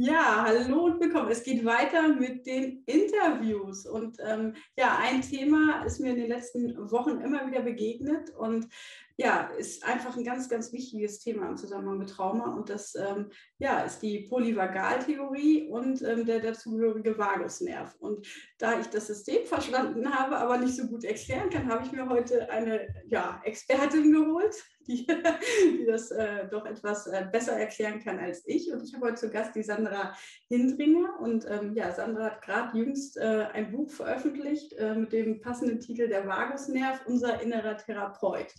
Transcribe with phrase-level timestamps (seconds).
[0.00, 1.28] Ja, hallo und willkommen.
[1.28, 3.84] Es geht weiter mit den Interviews.
[3.84, 8.68] Und ähm, ja, ein Thema ist mir in den letzten Wochen immer wieder begegnet und
[9.20, 12.54] ja, ist einfach ein ganz, ganz wichtiges Thema im Zusammenhang mit Trauma.
[12.54, 17.96] Und das ähm, ja, ist die Polyvagaltheorie und ähm, der dazugehörige Vagusnerv.
[17.98, 21.90] Und da ich das System verstanden habe, aber nicht so gut erklären kann, habe ich
[21.90, 24.54] mir heute eine ja, Expertin geholt,
[24.86, 25.04] die,
[25.80, 28.72] die das äh, doch etwas äh, besser erklären kann als ich.
[28.72, 30.14] Und ich habe heute zu Gast die Sandra
[30.48, 31.18] Hindringer.
[31.20, 35.80] Und ähm, ja, Sandra hat gerade jüngst äh, ein Buch veröffentlicht äh, mit dem passenden
[35.80, 38.54] Titel Der Vagusnerv, unser innerer Therapeut.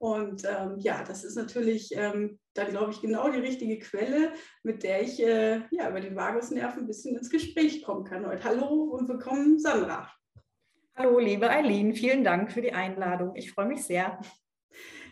[0.00, 4.32] Und ähm, ja, das ist natürlich ähm, dann, glaube ich, genau die richtige Quelle,
[4.62, 8.42] mit der ich äh, ja, über den Vagusnerv ein bisschen ins Gespräch kommen kann heute.
[8.44, 10.10] Hallo und willkommen, Sandra.
[10.96, 13.36] Hallo, liebe Eileen, vielen Dank für die Einladung.
[13.36, 14.18] Ich freue mich sehr.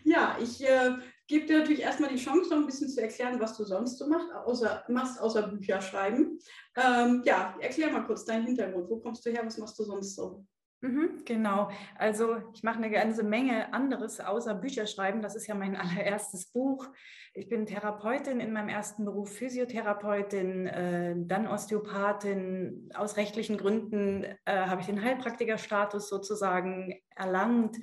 [0.05, 0.95] Ja, ich äh,
[1.27, 4.07] gebe dir natürlich erstmal die Chance, noch ein bisschen zu erklären, was du sonst so
[4.07, 6.39] machst, außer, machst, außer Bücher schreiben.
[6.75, 8.89] Ähm, ja, erklär mal kurz deinen Hintergrund.
[8.89, 9.45] Wo kommst du her?
[9.45, 10.43] Was machst du sonst so?
[10.81, 11.69] Mhm, genau.
[11.97, 15.21] Also ich mache eine ganze Menge anderes außer Bücher schreiben.
[15.21, 16.87] Das ist ja mein allererstes Buch.
[17.33, 22.89] Ich bin Therapeutin in meinem ersten Beruf, Physiotherapeutin, äh, dann Osteopathin.
[22.93, 27.77] Aus rechtlichen Gründen äh, habe ich den Heilpraktikerstatus sozusagen erlangt.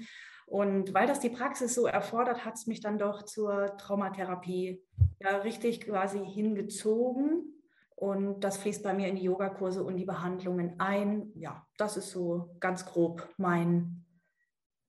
[0.47, 4.83] Und weil das die Praxis so erfordert, hat es mich dann doch zur Traumatherapie
[5.21, 7.56] ja richtig quasi hingezogen.
[7.97, 11.33] Und das fließt bei mir in die Yogakurse und die Behandlungen ein.
[11.35, 14.05] Ja, das ist so ganz grob mein,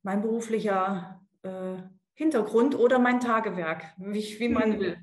[0.04, 1.78] mein beruflicher äh,
[2.14, 4.80] Hintergrund oder mein Tagewerk, wie, wie man hm.
[4.80, 4.98] will.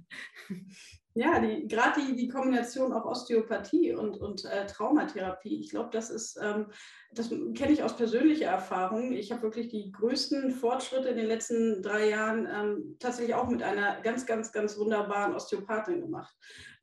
[1.17, 6.11] Ja, die, gerade die, die Kombination auch Osteopathie und, und äh, Traumatherapie, ich glaube, das
[6.11, 6.73] ist, ähm,
[7.13, 9.13] das kenne ich aus persönlicher Erfahrung.
[9.13, 13.63] Ich habe wirklich die größten Fortschritte in den letzten drei Jahren ähm, tatsächlich auch mit
[13.63, 16.37] einer ganz, ganz, ganz wunderbaren Osteopathin gemacht,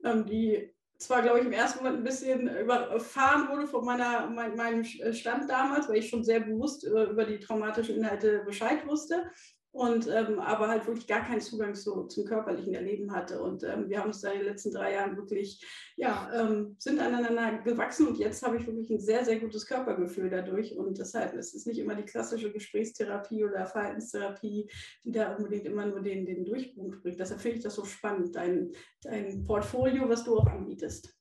[0.05, 4.55] ähm, die zwar, glaube ich, im ersten Moment ein bisschen überfahren wurde von meiner, mein,
[4.55, 9.29] meinem Stand damals, weil ich schon sehr bewusst über, über die traumatischen Inhalte Bescheid wusste
[9.73, 13.41] und ähm, aber halt wirklich gar keinen Zugang zu, zum körperlichen Erleben hatte.
[13.41, 15.65] Und ähm, wir haben uns da in den letzten drei Jahren wirklich,
[15.95, 20.29] ja, ähm, sind aneinander gewachsen und jetzt habe ich wirklich ein sehr, sehr gutes Körpergefühl
[20.29, 20.75] dadurch.
[20.75, 24.69] Und deshalb ist es nicht immer die klassische Gesprächstherapie oder Verhaltenstherapie,
[25.05, 27.19] die da unbedingt immer nur den, den Durchbruch bringt.
[27.19, 28.71] Deshalb finde ich das so spannend, dein,
[29.03, 31.20] dein Portfolio, was du auch anbietest.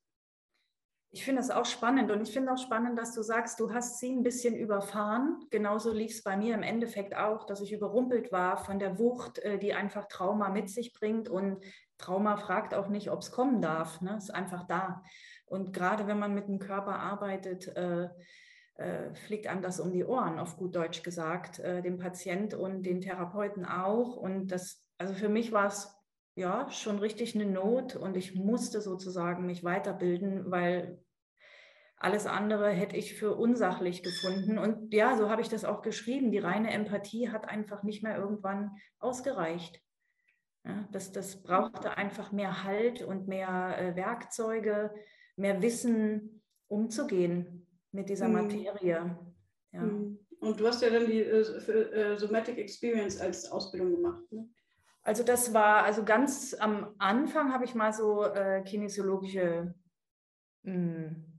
[1.13, 3.99] Ich finde das auch spannend und ich finde auch spannend, dass du sagst, du hast
[3.99, 5.45] sie ein bisschen überfahren.
[5.49, 9.39] Genauso lief es bei mir im Endeffekt auch, dass ich überrumpelt war von der Wucht,
[9.39, 11.27] äh, die einfach Trauma mit sich bringt.
[11.27, 11.65] Und
[11.97, 13.99] Trauma fragt auch nicht, ob es kommen darf.
[13.99, 14.15] Ne?
[14.15, 15.03] Ist einfach da.
[15.45, 18.07] Und gerade wenn man mit dem Körper arbeitet, äh,
[18.75, 22.83] äh, fliegt einem das um die Ohren, auf gut Deutsch gesagt, äh, dem Patient und
[22.83, 24.15] den Therapeuten auch.
[24.15, 25.93] Und das, also für mich war es
[26.35, 31.03] ja, schon richtig eine Not und ich musste sozusagen mich weiterbilden, weil
[31.97, 34.57] alles andere hätte ich für unsachlich gefunden.
[34.57, 36.31] Und ja, so habe ich das auch geschrieben.
[36.31, 39.79] Die reine Empathie hat einfach nicht mehr irgendwann ausgereicht.
[40.63, 44.93] Ja, das, das brauchte einfach mehr Halt und mehr äh, Werkzeuge,
[45.35, 48.33] mehr Wissen, umzugehen mit dieser mhm.
[48.33, 49.17] Materie.
[49.71, 49.81] Ja.
[49.81, 50.19] Mhm.
[50.39, 54.31] Und du hast ja dann die äh, äh, Somatic Experience als Ausbildung gemacht.
[54.31, 54.49] Ne?
[55.03, 59.73] Also das war, also ganz am Anfang habe ich mal so äh, kinesiologische,
[60.63, 61.31] mh, hm,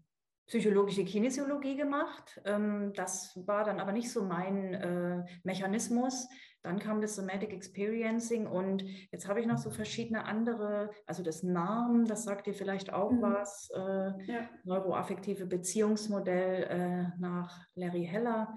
[0.46, 2.40] psychologische Kinesiologie gemacht.
[2.44, 6.28] Ähm, das war dann aber nicht so mein äh, Mechanismus.
[6.62, 11.42] Dann kam das Somatic Experiencing und jetzt habe ich noch so verschiedene andere, also das
[11.42, 13.22] NARM, das sagt dir vielleicht auch mhm.
[13.22, 14.48] was, äh, ja.
[14.64, 18.54] neuroaffektive Beziehungsmodell äh, nach Larry Heller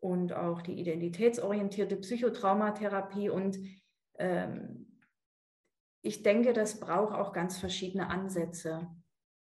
[0.00, 3.58] und auch die identitätsorientierte Psychotraumatherapie und
[6.02, 8.88] ich denke, das braucht auch ganz verschiedene Ansätze.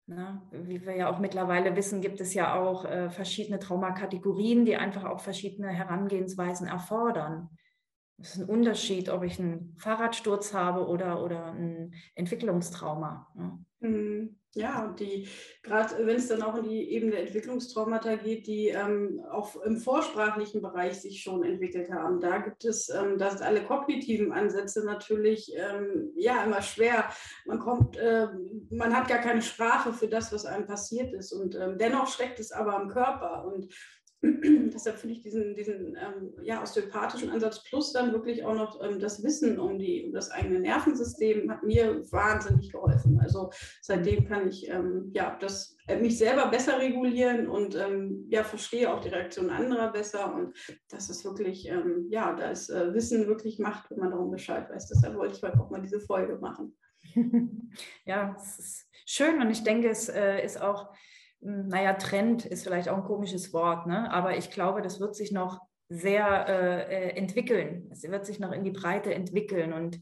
[0.06, 0.40] Ne?
[0.52, 5.04] Wie wir ja auch mittlerweile wissen, gibt es ja auch äh, verschiedene Traumakategorien, die einfach
[5.04, 7.50] auch verschiedene Herangehensweisen erfordern.
[8.18, 13.65] Es ist ein Unterschied, ob ich einen Fahrradsturz habe oder, oder ein Entwicklungstrauma.
[13.80, 14.38] Mhm.
[14.54, 15.28] Ja, und die,
[15.62, 19.76] gerade wenn es dann auch in die Ebene der Entwicklungstraumata geht, die ähm, auch im
[19.76, 24.82] vorsprachlichen Bereich sich schon entwickelt haben, da gibt es, ähm, da sind alle kognitiven Ansätze
[24.82, 27.10] natürlich ähm, ja immer schwer.
[27.44, 28.28] Man kommt, äh,
[28.70, 31.34] man hat gar keine Sprache für das, was einem passiert ist.
[31.34, 33.44] Und ähm, dennoch steckt es aber am Körper.
[33.44, 33.70] Und
[34.74, 38.98] Deshalb finde ich diesen, diesen ähm, ja, osteopathischen Ansatz plus dann wirklich auch noch ähm,
[38.98, 43.20] das Wissen um, die, um das eigene Nervensystem hat mir wahnsinnig geholfen.
[43.20, 43.50] Also
[43.80, 48.92] seitdem kann ich ähm, ja, das, äh, mich selber besser regulieren und ähm, ja, verstehe
[48.92, 50.34] auch die Reaktion anderer besser.
[50.34, 50.56] Und
[50.88, 54.68] das ist wirklich, ähm, ja, da ist äh, Wissen wirklich Macht, wenn man darum Bescheid
[54.70, 54.88] weiß.
[54.88, 56.76] Deshalb wollte ich heute auch mal diese Folge machen.
[58.06, 60.94] Ja, ist, schön und ich denke, es äh, ist auch,
[61.46, 64.10] naja, Trend ist vielleicht auch ein komisches Wort, ne?
[64.10, 67.88] aber ich glaube, das wird sich noch sehr äh, äh, entwickeln.
[67.92, 70.00] Es wird sich noch in die Breite entwickeln und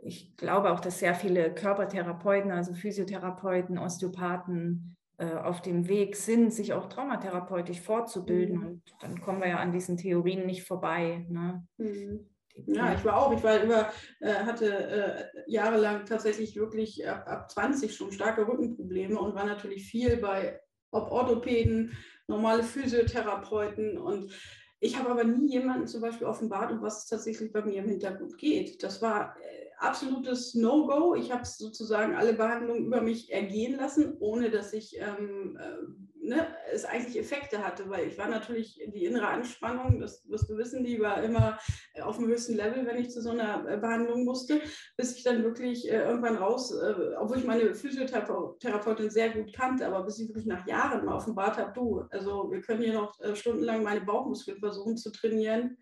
[0.00, 6.54] ich glaube auch, dass sehr viele Körpertherapeuten, also Physiotherapeuten, Osteopathen äh, auf dem Weg sind,
[6.54, 8.58] sich auch traumatherapeutisch fortzubilden.
[8.58, 8.66] Mhm.
[8.66, 11.26] Und dann kommen wir ja an diesen Theorien nicht vorbei.
[11.28, 11.66] Ne?
[11.78, 12.28] Mhm.
[12.66, 13.90] Ja, ich war auch, ich war über,
[14.20, 19.86] äh, hatte äh, jahrelang tatsächlich wirklich ab, ab 20 schon starke Rückenprobleme und war natürlich
[19.88, 20.60] viel bei
[20.90, 21.96] ob Orthopäden,
[22.26, 24.32] normale Physiotherapeuten und
[24.80, 27.88] ich habe aber nie jemanden zum Beispiel offenbart, um was es tatsächlich bei mir im
[27.88, 28.82] Hintergrund geht.
[28.82, 31.16] Das war äh, absolutes No-Go.
[31.16, 36.46] Ich habe sozusagen alle Behandlungen über mich ergehen lassen, ohne dass ich ähm, äh, ne,
[36.72, 40.84] es eigentlich Effekte hatte, weil ich war natürlich die innere Anspannung, das wirst du wissen,
[40.84, 41.58] die war immer
[41.94, 44.60] äh, auf dem höchsten Level, wenn ich zu so einer äh, Behandlung musste,
[44.96, 46.72] bis ich dann wirklich äh, irgendwann raus,
[47.18, 51.56] obwohl ich meine Physiotherapeutin sehr gut kannte, aber bis ich wirklich nach Jahren mal offenbart
[51.56, 55.76] habe, du, also wir können hier noch stundenlang meine Bauchmuskeln versuchen zu trainieren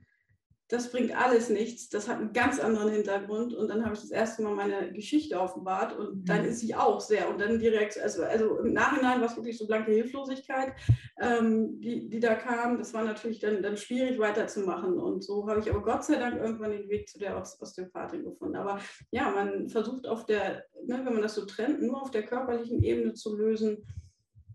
[0.69, 1.89] das bringt alles nichts.
[1.91, 3.55] Das hat einen ganz anderen Hintergrund.
[3.55, 6.25] Und dann habe ich das erste Mal meine Geschichte offenbart und mhm.
[6.25, 7.31] dann ist sie auch sehr.
[7.31, 10.73] Und dann direkt, also, also im Nachhinein war es wirklich so blanke Hilflosigkeit,
[11.21, 12.79] ähm, die, die da kam.
[12.79, 14.99] Das war natürlich dann, dann schwierig weiterzumachen.
[14.99, 18.57] Und so habe ich aber Gott sei Dank irgendwann den Weg zu der Osteopathin gefunden.
[18.57, 18.81] Aber
[19.13, 22.83] ja, man versucht auf der, ne, wenn man das so trennt, nur auf der körperlichen
[22.83, 23.87] Ebene zu lösen.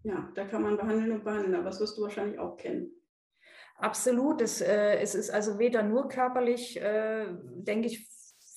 [0.03, 1.55] Ja, da kann man behandeln und behandeln.
[1.55, 2.91] Aber das wirst du wahrscheinlich auch kennen.
[3.81, 4.41] Absolut.
[4.41, 7.25] Es, äh, es ist also weder nur körperlich, äh,
[7.55, 8.07] denke ich,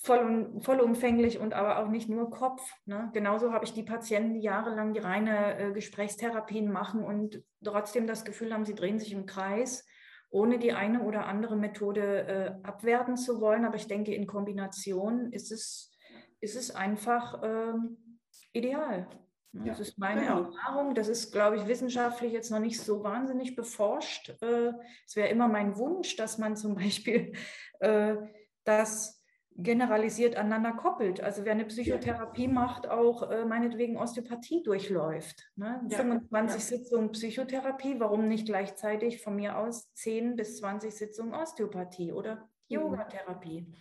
[0.03, 2.61] voll, vollumfänglich und aber auch nicht nur Kopf.
[2.85, 3.09] Ne?
[3.11, 8.23] Genauso habe ich die Patienten, die jahrelang die reine äh, Gesprächstherapien machen und trotzdem das
[8.23, 9.87] Gefühl haben, sie drehen sich im Kreis,
[10.29, 13.65] ohne die eine oder andere Methode äh, abwerten zu wollen.
[13.65, 15.91] Aber ich denke, in Kombination ist es,
[16.39, 18.19] ist es einfach ähm,
[18.53, 19.07] ideal.
[19.55, 20.43] Ne, das ist meine genau.
[20.43, 20.95] Erfahrung.
[20.95, 24.29] Das ist, glaube ich, wissenschaftlich jetzt noch nicht so wahnsinnig beforscht.
[24.41, 24.73] Äh,
[25.05, 27.31] es wäre immer mein Wunsch, dass man zum Beispiel
[27.79, 28.17] äh,
[28.65, 29.23] das
[29.57, 31.21] generalisiert aneinander koppelt.
[31.21, 35.49] Also wer eine Psychotherapie macht, auch äh, meinetwegen Osteopathie durchläuft.
[35.55, 35.81] Ne?
[35.89, 35.99] Ja.
[35.99, 36.77] 25 ja.
[36.77, 42.49] Sitzungen Psychotherapie, warum nicht gleichzeitig von mir aus 10 bis 20 Sitzungen Osteopathie oder.
[42.67, 43.71] Yogatherapie?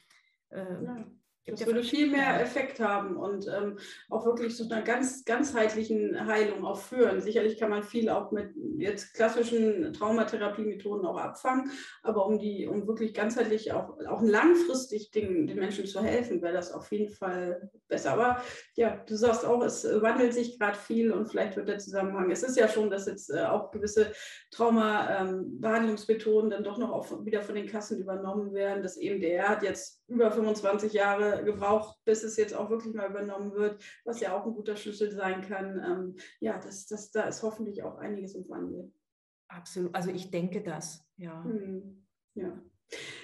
[0.51, 1.07] Ja.
[1.47, 6.65] Das würde viel mehr Effekt haben und ähm, auch wirklich zu einer ganz ganzheitlichen Heilung
[6.65, 7.21] auch führen.
[7.21, 11.71] Sicherlich kann man viel auch mit jetzt klassischen Traumatherapie-Methoden auch abfangen,
[12.03, 16.55] aber um die, um wirklich ganzheitlich auch, auch langfristig den, den Menschen zu helfen, wäre
[16.55, 18.13] das auf jeden Fall besser.
[18.13, 18.43] Aber
[18.75, 22.31] ja, du sagst auch, es wandelt sich gerade viel und vielleicht wird der Zusammenhang.
[22.31, 24.13] Es ist ja schon, dass jetzt äh, auch gewisse
[24.51, 28.83] Trauma-Behandlungsmethoden ähm, dann doch noch auch wieder von den Kassen übernommen werden.
[28.83, 33.53] Das EMDR hat jetzt über 25 Jahre gebraucht, bis es jetzt auch wirklich mal übernommen
[33.53, 35.83] wird, was ja auch ein guter Schlüssel sein kann.
[35.85, 38.93] Ähm, ja, das, das, da ist hoffentlich auch einiges im Wandel.
[39.49, 41.43] Absolut, also ich denke das, ja.
[41.45, 42.61] Hm, ja.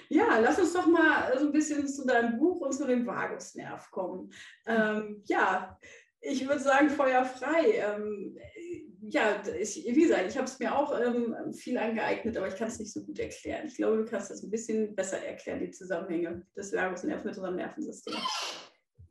[0.09, 3.89] Ja, lass uns doch mal so ein bisschen zu deinem Buch und zu dem Vagusnerv
[3.91, 4.31] kommen.
[4.65, 5.77] Ähm, ja,
[6.19, 7.73] ich würde sagen, Feuer frei.
[7.75, 8.37] Ähm,
[9.09, 12.67] ja, ich, wie gesagt, ich habe es mir auch ähm, viel angeeignet, aber ich kann
[12.67, 13.65] es nicht so gut erklären.
[13.65, 17.55] Ich glaube, du kannst das ein bisschen besser erklären, die Zusammenhänge des Vagusnerv mit unserem
[17.55, 18.15] Nervensystem.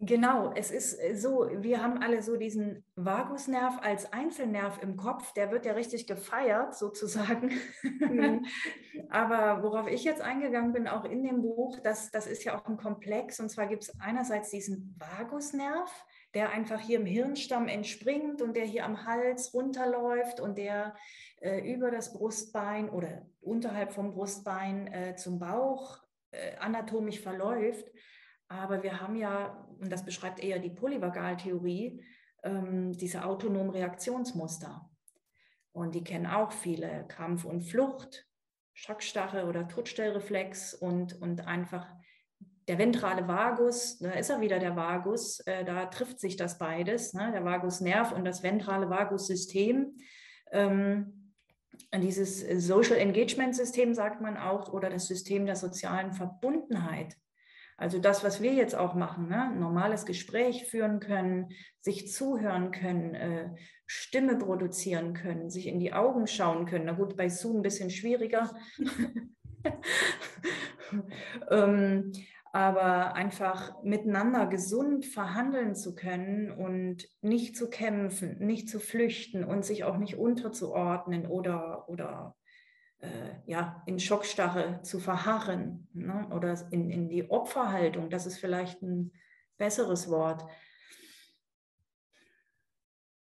[0.02, 5.34] Genau, es ist äh, so, wir haben alle so diesen Vagusnerv als Einzelnerv im Kopf,
[5.34, 7.52] der wird ja richtig gefeiert sozusagen.
[7.82, 8.46] Mhm.
[9.10, 12.64] Aber worauf ich jetzt eingegangen bin, auch in dem Buch, das, das ist ja auch
[12.66, 13.40] ein Komplex.
[13.40, 15.90] Und zwar gibt es einerseits diesen Vagusnerv,
[16.34, 20.94] der einfach hier im Hirnstamm entspringt und der hier am Hals runterläuft und der
[21.40, 25.98] äh, über das Brustbein oder unterhalb vom Brustbein äh, zum Bauch
[26.30, 27.90] äh, anatomisch verläuft.
[28.48, 32.04] Aber wir haben ja, und das beschreibt eher die Polyvagaltheorie,
[32.42, 34.88] ähm, diese autonomen Reaktionsmuster.
[35.72, 38.26] Und die kennen auch viele Kampf und Flucht,
[38.74, 41.86] Schockstache oder Todstellreflex und, und einfach
[42.70, 47.14] der ventrale Vagus, da ist er wieder der Vagus, äh, da trifft sich das beides,
[47.14, 49.96] ne, der Vagusnerv und das ventrale Vagussystem.
[50.52, 51.32] Ähm,
[51.92, 57.16] dieses Social Engagement System sagt man auch oder das System der sozialen Verbundenheit.
[57.76, 59.52] Also das, was wir jetzt auch machen, ne?
[59.58, 61.48] normales Gespräch führen können,
[61.80, 63.50] sich zuhören können, äh,
[63.84, 66.84] Stimme produzieren können, sich in die Augen schauen können.
[66.84, 68.48] Na gut, bei Zoom ein bisschen schwieriger.
[71.50, 72.12] ähm,
[72.52, 79.64] aber einfach miteinander gesund verhandeln zu können und nicht zu kämpfen, nicht zu flüchten und
[79.64, 82.36] sich auch nicht unterzuordnen oder, oder
[82.98, 86.28] äh, ja, in Schockstarre zu verharren ne?
[86.34, 89.12] oder in, in die Opferhaltung, das ist vielleicht ein
[89.56, 90.44] besseres Wort.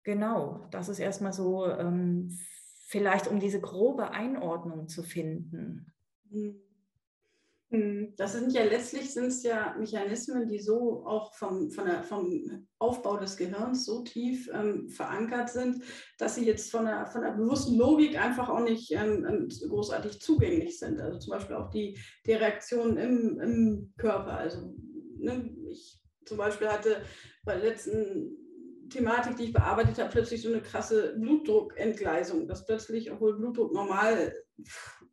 [0.03, 2.37] Genau, das ist erstmal so, ähm,
[2.85, 5.91] vielleicht um diese grobe Einordnung zu finden.
[6.29, 6.66] Mhm.
[7.69, 13.17] Hm, das sind ja letztlich sind ja Mechanismen, die so auch vom, der, vom Aufbau
[13.17, 15.83] des Gehirns so tief ähm, verankert sind,
[16.17, 20.21] dass sie jetzt von der, von der bewussten Logik einfach auch nicht ähm, ähm großartig
[20.21, 21.01] zugänglich sind.
[21.01, 24.37] Also zum Beispiel auch die, die Reaktionen im, im Körper.
[24.37, 24.73] Also
[25.17, 27.01] ne, ich zum Beispiel hatte
[27.43, 28.46] bei letzten
[28.89, 34.33] Thematik, die ich bearbeitet habe, plötzlich so eine krasse Blutdruckentgleisung, dass plötzlich, obwohl Blutdruck normal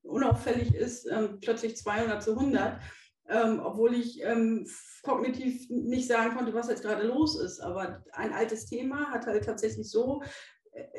[0.02, 2.80] unauffällig ist, ähm, plötzlich 200 zu 100,
[3.28, 4.66] ähm, obwohl ich ähm,
[5.02, 7.60] kognitiv nicht sagen konnte, was jetzt gerade los ist.
[7.60, 10.22] Aber ein altes Thema hat halt tatsächlich so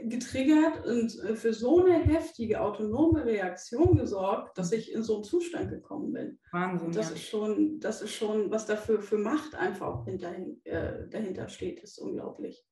[0.03, 5.23] getriggert und äh, für so eine heftige autonome Reaktion gesorgt, dass ich in so einen
[5.23, 6.39] Zustand gekommen bin.
[6.51, 6.87] Wahnsinn.
[6.87, 7.15] Und das ja.
[7.15, 11.81] ist schon, das ist schon, was dafür für Macht einfach auch hinter, äh, dahinter steht,
[11.81, 12.65] ist unglaublich.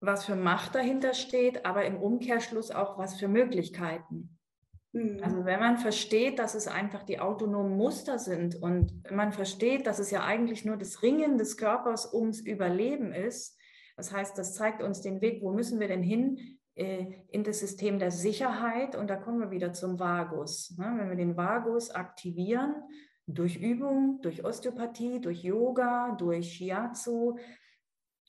[0.00, 4.38] Was für Macht dahinter steht, aber im Umkehrschluss auch was für Möglichkeiten.
[4.92, 5.20] Mhm.
[5.22, 9.98] Also wenn man versteht, dass es einfach die autonomen Muster sind und man versteht, dass
[9.98, 13.59] es ja eigentlich nur das Ringen des Körpers ums Überleben ist,
[14.00, 17.60] das heißt, das zeigt uns den Weg, wo müssen wir denn hin äh, in das
[17.60, 20.74] System der Sicherheit und da kommen wir wieder zum Vagus.
[20.78, 20.94] Ne?
[20.96, 22.74] Wenn wir den Vagus aktivieren,
[23.26, 27.36] durch Übung, durch Osteopathie, durch Yoga, durch Shiatsu,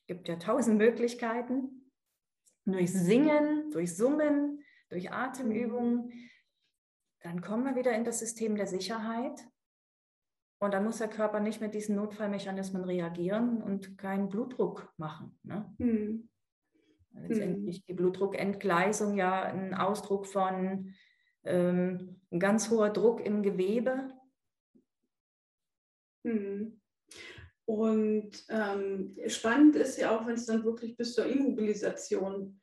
[0.08, 1.90] gibt ja tausend Möglichkeiten,
[2.66, 6.12] durch Singen, durch Summen, durch Atemübungen,
[7.22, 9.40] dann kommen wir wieder in das System der Sicherheit.
[10.62, 15.36] Und dann muss der Körper nicht mit diesen Notfallmechanismen reagieren und keinen Blutdruck machen.
[15.42, 15.74] Ne?
[15.80, 16.30] Hm.
[17.14, 17.84] Letztendlich hm.
[17.88, 20.94] die Blutdruckentgleisung ja ein Ausdruck von
[21.44, 24.14] ähm, ein ganz hoher Druck im Gewebe.
[26.28, 26.80] Hm.
[27.66, 32.62] Und ähm, spannend ist ja auch, wenn es dann wirklich bis zur Immobilisation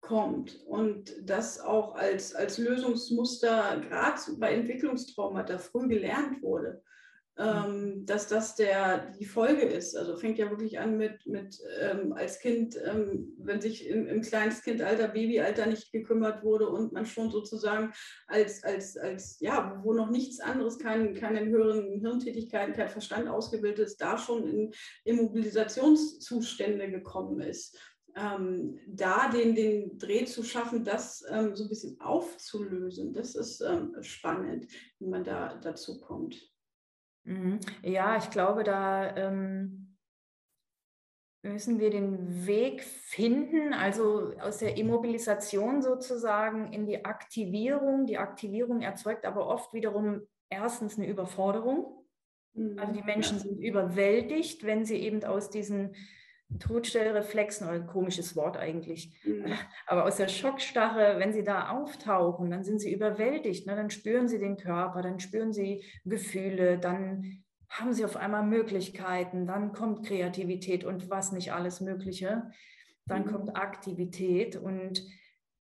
[0.00, 6.82] kommt und das auch als, als Lösungsmuster gerade bei Entwicklungstraumata früh gelernt wurde,
[7.38, 9.94] ähm, dass das der, die Folge ist.
[9.94, 14.22] Also fängt ja wirklich an mit, mit ähm, als Kind, ähm, wenn sich im, im
[14.22, 17.92] Kleinstkindalter, Babyalter nicht gekümmert wurde und man schon sozusagen
[18.26, 23.86] als, als, als ja, wo noch nichts anderes, kein, keine höheren Hirntätigkeiten, kein Verstand ausgebildet
[23.86, 24.72] ist, da schon in
[25.04, 27.78] Immobilisationszustände gekommen ist
[28.16, 33.60] ähm, da den, den Dreh zu schaffen, das ähm, so ein bisschen aufzulösen, das ist
[33.60, 34.66] ähm, spannend,
[34.98, 36.50] wie man da dazu kommt.
[37.26, 37.60] Mhm.
[37.82, 39.96] Ja, ich glaube, da ähm,
[41.42, 48.06] müssen wir den Weg finden, also aus der Immobilisation sozusagen in die Aktivierung.
[48.06, 52.04] Die Aktivierung erzeugt aber oft wiederum erstens eine Überforderung.
[52.76, 53.06] Also die mhm.
[53.06, 53.42] Menschen ja.
[53.42, 55.94] sind überwältigt, wenn sie eben aus diesen
[56.60, 59.52] Todstellreflexen, ein komisches Wort eigentlich, mhm.
[59.86, 63.74] aber aus der Schockstarre, wenn sie da auftauchen, dann sind sie überwältigt, ne?
[63.74, 69.46] dann spüren sie den Körper, dann spüren sie Gefühle, dann haben sie auf einmal Möglichkeiten,
[69.46, 72.50] dann kommt Kreativität und was nicht alles Mögliche,
[73.06, 73.32] dann mhm.
[73.32, 75.04] kommt Aktivität und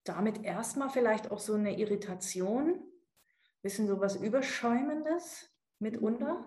[0.03, 2.79] damit erstmal vielleicht auch so eine Irritation,
[3.61, 6.45] bisschen so was Überschäumendes mitunter.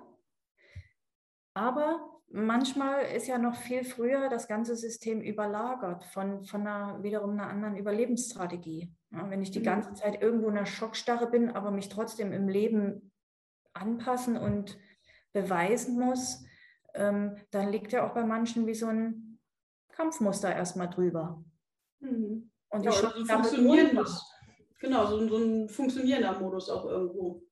[1.58, 7.32] Aber manchmal ist ja noch viel früher das ganze System überlagert von, von einer, wiederum
[7.32, 8.92] einer anderen Überlebensstrategie.
[9.10, 9.64] Ja, wenn ich die mhm.
[9.64, 13.10] ganze Zeit irgendwo in einer Schockstarre bin, aber mich trotzdem im Leben
[13.72, 14.78] anpassen und
[15.32, 16.44] beweisen muss,
[16.94, 19.40] ähm, dann liegt ja auch bei manchen wie so ein
[19.88, 21.42] Kampfmuster erstmal drüber.
[21.98, 22.52] Mhm.
[22.68, 24.32] Und die ja, so funktionierendes,
[24.78, 27.42] genau, so, so ein funktionierender Modus auch irgendwo.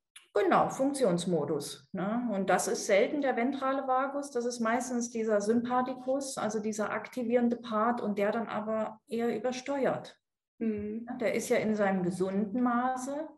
[0.43, 1.89] Genau, Funktionsmodus.
[1.93, 2.29] Ne?
[2.31, 7.57] Und das ist selten der ventrale Vagus, das ist meistens dieser Sympathikus, also dieser aktivierende
[7.57, 10.21] Part und der dann aber eher übersteuert.
[10.59, 11.09] Mhm.
[11.21, 13.29] Der ist ja in seinem gesunden Maße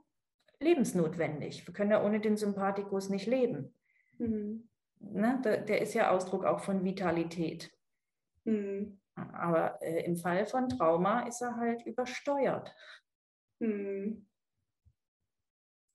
[0.60, 1.66] lebensnotwendig.
[1.66, 3.74] Wir können ja ohne den Sympathikus nicht leben.
[4.18, 4.68] Mhm.
[4.98, 5.40] Ne?
[5.44, 7.70] Der, der, ist ja Ausdruck auch von Vitalität.
[8.44, 9.00] Mhm.
[9.14, 12.74] Aber äh, im Fall von Trauma ist er halt übersteuert.
[13.60, 14.27] Mhm.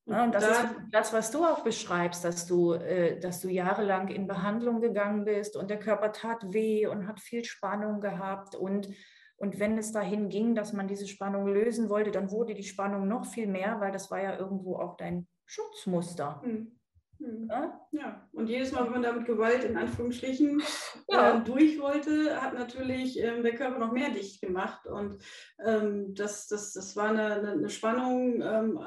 [0.05, 3.47] Ja, und das da, ist das, was du auch beschreibst, dass du, äh, dass du
[3.47, 8.55] jahrelang in Behandlung gegangen bist und der Körper tat weh und hat viel Spannung gehabt.
[8.55, 8.89] Und,
[9.37, 13.07] und wenn es dahin ging, dass man diese Spannung lösen wollte, dann wurde die Spannung
[13.07, 16.41] noch viel mehr, weil das war ja irgendwo auch dein Schutzmuster.
[16.43, 16.79] Hm.
[17.19, 17.47] Hm.
[17.49, 17.87] Ja?
[17.91, 18.29] ja?
[18.33, 20.61] und jedes Mal, wenn man da mit Gewalt in Anführungsstrichen
[21.07, 21.37] ja.
[21.37, 24.85] äh, durch wollte, hat natürlich ähm, der Körper noch mehr dicht gemacht.
[24.85, 25.17] Und
[25.65, 28.77] ähm, das, das, das war eine, eine Spannung ähm,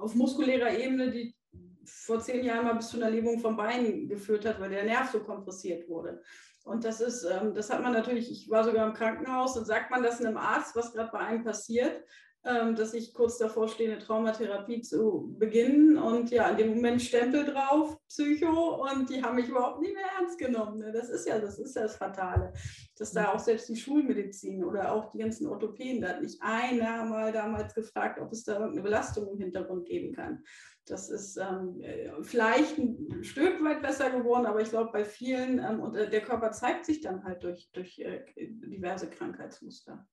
[0.00, 1.36] auf muskulärer Ebene, die
[1.84, 5.10] vor zehn Jahren mal bis zu einer Lähmung vom Bein geführt hat, weil der Nerv
[5.10, 6.22] so kompressiert wurde.
[6.64, 9.90] Und das ist, ähm, das hat man natürlich, ich war sogar im Krankenhaus und sagt
[9.90, 12.02] man das einem Arzt, was gerade bei einem passiert,
[12.46, 15.98] dass ich kurz davor stehe, eine Traumatherapie zu beginnen.
[15.98, 20.06] Und ja, in dem Moment Stempel drauf, Psycho, und die haben mich überhaupt nie mehr
[20.18, 20.78] ernst genommen.
[20.78, 20.92] Ne?
[20.92, 22.52] Das ist ja, das ist ja das Fatale.
[22.96, 27.04] Dass da auch selbst die Schulmedizin oder auch die ganzen Orthopäden, da hat nicht einer
[27.04, 30.44] mal damals gefragt, ob es da irgendeine Belastung im Hintergrund geben kann.
[30.86, 31.82] Das ist ähm,
[32.22, 36.20] vielleicht ein Stück weit besser geworden, aber ich glaube bei vielen, ähm, und äh, der
[36.20, 40.06] Körper zeigt sich dann halt durch, durch äh, diverse Krankheitsmuster.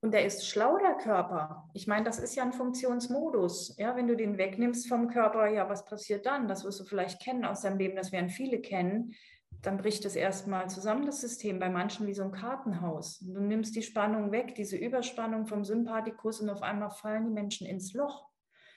[0.00, 1.68] Und der ist schlau, der Körper.
[1.74, 3.76] Ich meine, das ist ja ein Funktionsmodus.
[3.78, 6.46] Ja, wenn du den wegnimmst vom Körper, ja, was passiert dann?
[6.46, 9.14] Das wirst du vielleicht kennen aus deinem Leben, das werden viele kennen.
[9.60, 13.18] Dann bricht es erstmal zusammen, das System, bei manchen wie so ein Kartenhaus.
[13.18, 17.66] Du nimmst die Spannung weg, diese Überspannung vom Sympathikus und auf einmal fallen die Menschen
[17.66, 18.28] ins Loch.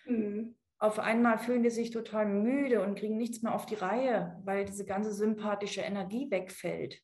[0.07, 0.55] Mhm.
[0.79, 4.65] Auf einmal fühlen die sich total müde und kriegen nichts mehr auf die Reihe, weil
[4.65, 6.99] diese ganze sympathische Energie wegfällt.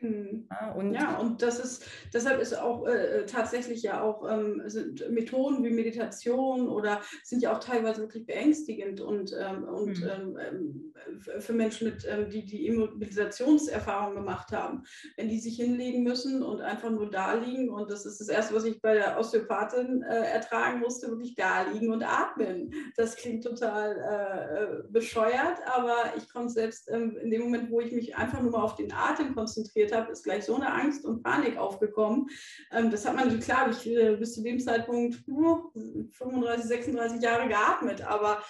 [0.00, 0.46] Mhm.
[0.50, 5.08] Ja, und, ja, und das ist, deshalb ist auch äh, tatsächlich ja auch ähm, sind
[5.10, 10.08] Methoden wie Meditation oder sind ja auch teilweise wirklich beängstigend und, ähm, und mhm.
[10.08, 10.92] ähm, ähm
[11.38, 14.84] für Menschen, mit, ähm, die die Immobilisationserfahrung gemacht haben,
[15.16, 18.54] wenn die sich hinlegen müssen und einfach nur da liegen und das ist das Erste,
[18.54, 22.72] was ich bei der Osteopathin äh, ertragen musste, wirklich da liegen und atmen.
[22.96, 27.80] Das klingt total äh, äh bescheuert, aber ich konnte selbst ähm, in dem Moment, wo
[27.80, 30.72] ich mich einfach nur mal auf den Atem konzentriere, geredet habe, ist gleich so eine
[30.72, 32.28] Angst und Panik aufgekommen.
[32.72, 38.02] Ähm, das hat man, klar, ich äh, bis zu dem Zeitpunkt 35, 36 Jahre geatmet,
[38.02, 38.42] aber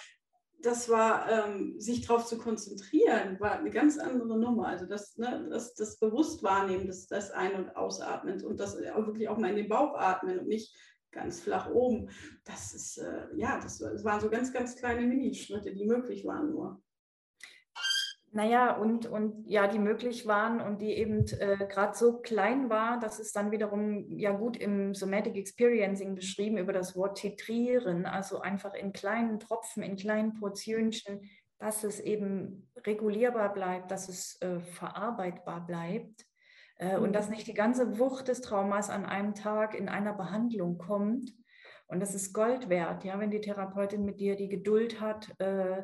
[0.59, 4.67] das war, ähm, sich darauf zu konzentrieren, war eine ganz andere Nummer.
[4.67, 9.29] Also das, ne, das, das Bewusstwahrnehmen des, des Ein- und Ausatmens und das auch wirklich
[9.29, 10.75] auch mal in den Bauch atmen und nicht
[11.11, 12.09] ganz flach oben.
[12.43, 16.49] Das ist, äh, ja, das, das waren so ganz, ganz kleine Minischritte, die möglich waren
[16.49, 16.81] nur.
[18.37, 22.99] Naja, und, und ja, die möglich waren und die eben äh, gerade so klein war,
[22.99, 28.39] dass es dann wiederum ja gut im Somatic Experiencing beschrieben über das Wort titrieren, also
[28.39, 31.21] einfach in kleinen Tropfen, in kleinen Portionchen,
[31.57, 36.27] dass es eben regulierbar bleibt, dass es äh, verarbeitbar bleibt
[36.77, 37.05] äh, mhm.
[37.05, 41.33] und dass nicht die ganze Wucht des Traumas an einem Tag in einer Behandlung kommt.
[41.87, 45.81] Und das ist Gold wert, ja, wenn die Therapeutin mit dir die Geduld hat, äh,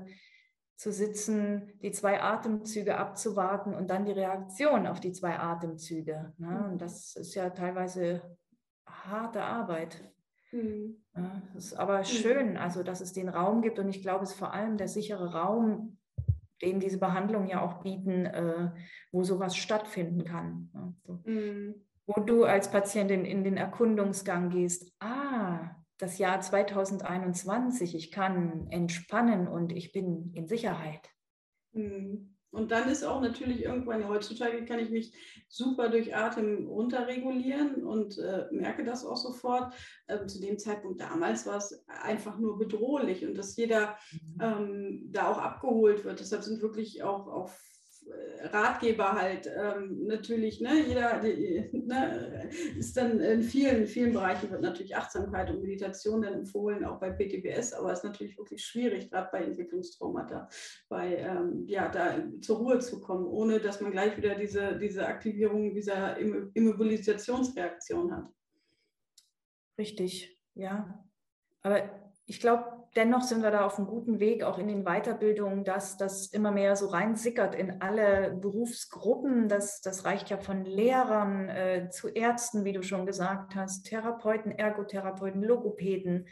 [0.76, 6.34] zu sitzen, die zwei Atemzüge abzuwarten und dann die Reaktion auf die zwei Atemzüge.
[6.38, 6.48] Ne?
[6.48, 6.74] Mhm.
[6.74, 8.38] Und das ist ja teilweise
[8.86, 10.04] harte Arbeit.
[10.52, 11.04] Mhm.
[11.16, 12.06] Ja, das ist aber mhm.
[12.06, 14.88] schön, also dass es den Raum gibt und ich glaube, es ist vor allem der
[14.88, 15.98] sichere Raum,
[16.62, 18.72] den diese Behandlungen ja auch bieten, äh,
[19.12, 20.70] wo sowas stattfinden kann.
[20.74, 20.96] Ne?
[21.04, 21.22] So.
[21.26, 21.76] Mhm.
[22.06, 29.48] Wo du als Patientin in den Erkundungsgang gehst, ah, das Jahr 2021, ich kann entspannen
[29.48, 31.10] und ich bin in Sicherheit.
[31.72, 32.36] Hm.
[32.52, 35.16] Und dann ist auch natürlich irgendwann, heutzutage kann ich mich
[35.48, 39.74] super durch Atem runterregulieren und äh, merke das auch sofort.
[40.08, 44.38] Ähm, zu dem Zeitpunkt damals war es einfach nur bedrohlich und dass jeder mhm.
[44.42, 46.20] ähm, da auch abgeholt wird.
[46.20, 47.50] Deshalb sind wirklich auch, auch
[48.52, 54.62] Ratgeber halt ähm, natürlich, ne, jeder die, ne, ist dann in vielen, vielen Bereichen wird
[54.62, 59.10] natürlich Achtsamkeit und Meditation dann empfohlen, auch bei PTBS, aber es ist natürlich wirklich schwierig,
[59.10, 60.50] gerade bei Entwicklungstraumata,
[60.89, 65.08] bei, ähm, ja, da zur Ruhe zu kommen, ohne dass man gleich wieder diese, diese
[65.08, 68.28] Aktivierung dieser Immobilisationsreaktion hat.
[69.78, 71.04] Richtig, ja.
[71.62, 75.63] Aber ich glaube, dennoch sind wir da auf einem guten Weg, auch in den Weiterbildungen,
[75.63, 79.49] dass das immer mehr so reinsickert in alle Berufsgruppen.
[79.49, 84.51] Das, das reicht ja von Lehrern äh, zu Ärzten, wie du schon gesagt hast, Therapeuten,
[84.51, 86.27] Ergotherapeuten, Logopäden,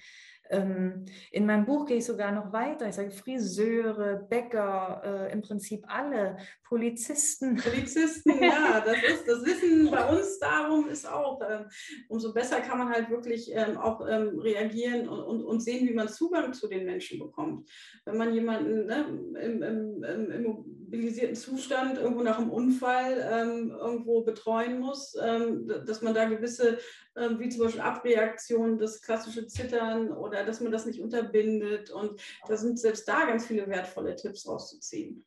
[0.52, 2.90] in meinem Buch gehe ich sogar noch weiter.
[2.90, 7.58] Ich sage Friseure, Bäcker, äh, im Prinzip alle, Polizisten.
[7.58, 11.66] Polizisten, ja, das ist das Wissen bei uns darum ist auch, äh,
[12.08, 15.94] umso besser kann man halt wirklich ähm, auch ähm, reagieren und, und, und, sehen, wie
[15.94, 17.70] man Zugang zu den Menschen bekommt.
[18.06, 19.06] Wenn man jemanden ne,
[19.42, 26.02] im, im, im, immobilisierten Zustand irgendwo nach einem Unfall ähm, irgendwo betreuen muss, ähm, dass
[26.02, 26.78] man da gewisse,
[27.11, 31.90] ähm, wie zum Beispiel Abreaktionen, das klassische Zittern oder dass man das nicht unterbindet.
[31.90, 35.26] Und da sind selbst da ganz viele wertvolle Tipps rauszuziehen.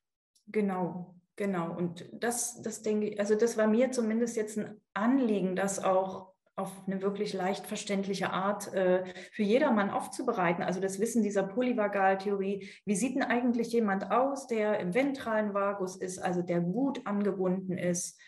[0.48, 1.74] Genau, genau.
[1.76, 6.34] Und das, das denke ich, also das war mir zumindest jetzt ein Anliegen, das auch
[6.56, 10.62] auf eine wirklich leicht verständliche Art äh, für jedermann aufzubereiten.
[10.62, 12.68] Also das Wissen dieser Polyvagaltheorie.
[12.84, 17.76] Wie sieht denn eigentlich jemand aus, der im ventralen Vagus ist, also der gut angebunden
[17.76, 18.20] ist?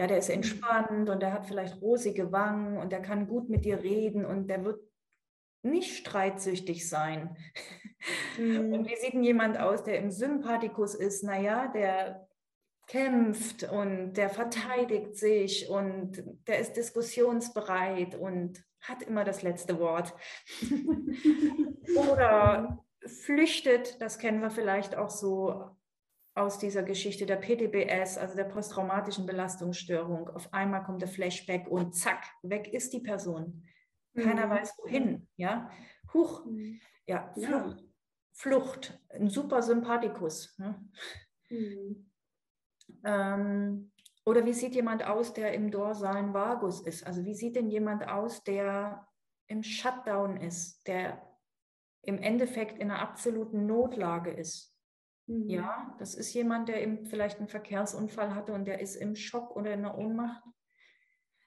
[0.00, 0.36] Ja, der ist mhm.
[0.36, 4.48] entspannt und der hat vielleicht rosige Wangen und der kann gut mit dir reden und
[4.48, 4.80] der wird
[5.62, 7.36] nicht streitsüchtig sein.
[8.38, 8.72] Mhm.
[8.72, 11.22] Und wie sieht denn jemand aus, der im Sympathikus ist?
[11.22, 12.26] Naja, der
[12.86, 20.14] kämpft und der verteidigt sich und der ist diskussionsbereit und hat immer das letzte Wort.
[22.10, 25.76] Oder flüchtet, das kennen wir vielleicht auch so
[26.34, 30.28] aus dieser Geschichte der PTBS, also der posttraumatischen Belastungsstörung.
[30.30, 33.64] Auf einmal kommt der Flashback und zack, weg ist die Person.
[34.14, 34.50] Keiner mhm.
[34.50, 35.28] weiß wohin.
[35.36, 35.70] Ja,
[36.12, 36.80] Huch, mhm.
[37.06, 37.80] ja, Flucht.
[37.80, 37.86] Ja.
[38.32, 40.56] Flucht, ein super Sympathikus.
[40.58, 40.82] Ne?
[41.50, 42.10] Mhm.
[43.04, 43.92] Ähm,
[44.24, 47.06] oder wie sieht jemand aus, der im dorsalen Vagus ist?
[47.06, 49.06] Also wie sieht denn jemand aus, der
[49.46, 51.20] im Shutdown ist, der
[52.02, 54.69] im Endeffekt in einer absoluten Notlage ist?
[55.30, 55.48] Mhm.
[55.48, 59.54] Ja, das ist jemand, der eben vielleicht einen Verkehrsunfall hatte und der ist im Schock
[59.54, 60.42] oder in der Ohnmacht.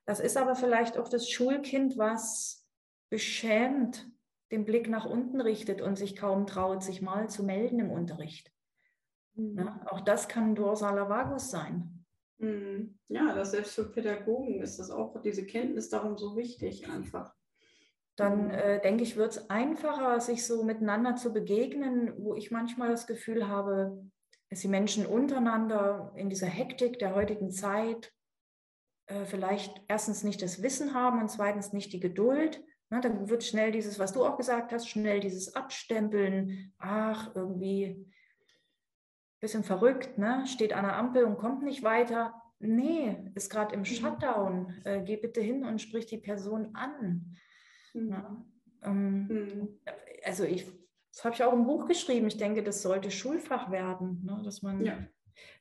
[0.05, 2.65] Das ist aber vielleicht auch das Schulkind, was
[3.09, 4.09] beschämt
[4.51, 8.53] den Blick nach unten richtet und sich kaum traut, sich mal zu melden im Unterricht.
[9.33, 9.57] Mhm.
[9.57, 12.05] Ja, auch das kann dorsaler Vagus sein.
[12.37, 12.97] Mhm.
[13.09, 17.33] Ja, das selbst für Pädagogen ist das auch diese Kenntnis darum so wichtig einfach.
[18.15, 22.89] Dann äh, denke ich, wird es einfacher, sich so miteinander zu begegnen, wo ich manchmal
[22.89, 24.05] das Gefühl habe,
[24.49, 28.13] dass die Menschen untereinander in dieser Hektik der heutigen Zeit
[29.07, 33.43] äh, vielleicht erstens nicht das Wissen haben und zweitens nicht die Geduld na, dann wird
[33.43, 38.13] schnell dieses, was du auch gesagt hast, schnell dieses Abstempeln, ach, irgendwie ein
[39.39, 40.45] bisschen verrückt, ne?
[40.45, 42.39] steht an der Ampel und kommt nicht weiter.
[42.59, 43.85] Nee, ist gerade im mhm.
[43.85, 44.75] Shutdown.
[44.83, 47.35] Äh, geh bitte hin und sprich die Person an.
[47.93, 48.45] Mhm.
[48.83, 49.79] Ähm, mhm.
[50.25, 50.65] Also ich,
[51.11, 52.27] das habe ich auch im Buch geschrieben.
[52.27, 54.41] Ich denke, das sollte Schulfach werden, ne?
[54.43, 54.97] dass man ja.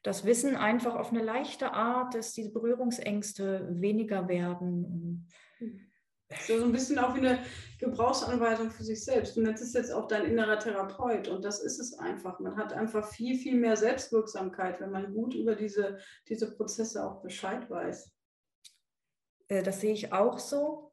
[0.02, 5.26] das Wissen einfach auf eine leichte Art, dass diese Berührungsängste weniger werden.
[5.60, 5.80] Mhm.
[6.46, 7.38] So ein bisschen auch wie eine
[7.78, 9.36] Gebrauchsanweisung für sich selbst.
[9.36, 11.28] Und das ist jetzt auch dein innerer Therapeut.
[11.28, 12.40] Und das ist es einfach.
[12.40, 17.22] Man hat einfach viel, viel mehr Selbstwirksamkeit, wenn man gut über diese, diese Prozesse auch
[17.22, 18.12] Bescheid weiß.
[19.48, 20.92] Äh, das sehe ich auch so.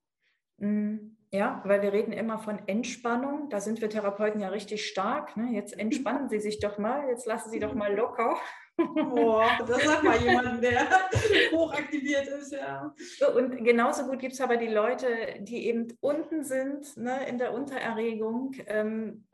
[0.57, 3.49] Mm, ja, weil wir reden immer von Entspannung.
[3.49, 5.37] Da sind wir Therapeuten ja richtig stark.
[5.37, 5.51] Ne?
[5.53, 8.35] Jetzt entspannen Sie sich doch mal, jetzt lassen Sie doch mal locker.
[8.77, 10.87] Boah, das sagt mal jemand, der
[11.51, 12.95] hochaktiviert ist, ja.
[13.35, 15.07] Und genauso gut gibt es aber die Leute,
[15.41, 19.27] die eben unten sind, ne, in der Untererregung, ähm,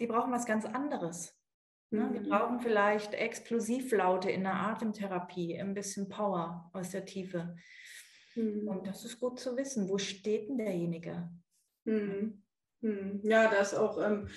[0.00, 1.36] die brauchen was ganz anderes.
[1.90, 2.04] Ne?
[2.04, 2.12] Mhm.
[2.12, 7.56] Die brauchen vielleicht Explosivlaute in der Atemtherapie, ein bisschen Power aus der Tiefe.
[8.34, 8.68] Mhm.
[8.68, 9.88] Und das ist gut zu wissen.
[9.88, 11.30] Wo steht denn derjenige?
[11.84, 12.42] Mhm.
[13.22, 13.98] Ja, das auch.
[14.02, 14.28] Ähm,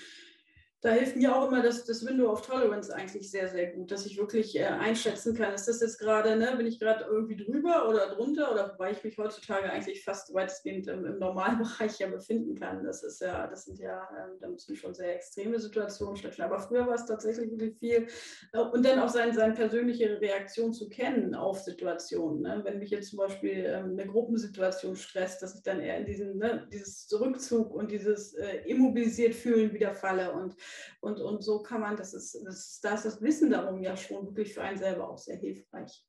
[0.85, 4.05] da hilft mir auch immer das, das Window of Tolerance eigentlich sehr, sehr gut, dass
[4.05, 7.89] ich wirklich äh, einschätzen kann, ist das jetzt gerade, ne, bin ich gerade irgendwie drüber
[7.89, 12.07] oder drunter oder wobei ich mich heutzutage eigentlich fast weitestgehend im, im normalen Bereich ja
[12.07, 12.83] befinden kann.
[12.83, 16.51] Das ist ja, das sind ja, äh, da müssen schon sehr extreme Situationen stattfinden.
[16.51, 18.07] Aber früher war es tatsächlich wirklich viel
[18.53, 22.43] äh, und dann auch sein, seine persönliche Reaktion zu kennen auf Situationen.
[22.43, 22.61] Ne?
[22.63, 26.37] Wenn mich jetzt zum Beispiel ähm, eine Gruppensituation stresst, dass ich dann eher in diesen,
[26.37, 30.55] ne, dieses Rückzug und dieses äh, immobilisiert fühlen wieder falle und
[31.01, 34.25] und, und so kann man, das ist, das, da ist das Wissen darum ja schon
[34.25, 36.05] wirklich für einen selber auch sehr hilfreich.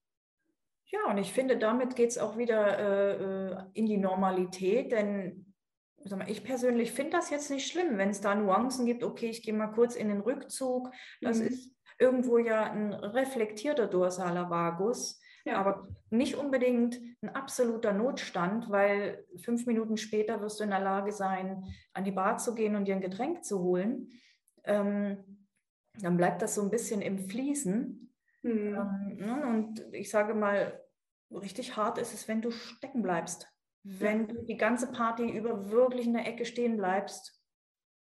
[0.89, 5.55] Ja, und ich finde, damit geht es auch wieder äh, äh, in die Normalität, denn
[6.29, 9.55] ich persönlich finde das jetzt nicht schlimm, wenn es da Nuancen gibt, okay, ich gehe
[9.55, 11.47] mal kurz in den Rückzug, das mhm.
[11.49, 15.57] ist irgendwo ja ein reflektierter dorsaler Vagus, ja.
[15.57, 21.11] aber nicht unbedingt ein absoluter Notstand, weil fünf Minuten später wirst du in der Lage
[21.11, 24.13] sein, an die Bar zu gehen und dir ein Getränk zu holen
[24.67, 25.47] ähm,
[26.01, 28.13] dann bleibt das so ein bisschen im Fließen.
[28.43, 28.75] Mhm.
[28.75, 29.47] Ähm, ne?
[29.47, 30.81] Und ich sage mal,
[31.31, 33.49] richtig hart ist es, wenn du stecken bleibst.
[33.83, 37.41] Wenn du die ganze Party über wirklich in der Ecke stehen bleibst